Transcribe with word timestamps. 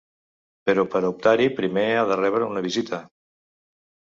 Però 0.69 0.85
per 0.93 1.01
a 1.03 1.11
optar-hi 1.13 1.47
primer 1.59 1.85
ha 1.99 2.07
de 2.13 2.17
rebre 2.23 2.49
una 2.55 2.65
visita. 2.71 3.03